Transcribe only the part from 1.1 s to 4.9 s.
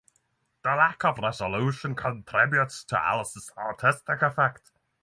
resolution contributes to Ellis' artistic effect.